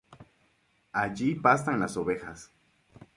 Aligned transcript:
Allí 0.93 1.35
pastan 1.35 1.79
las 1.79 1.95
ovejas. 1.95 2.49